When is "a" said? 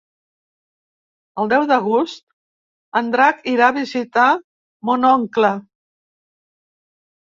3.71-3.79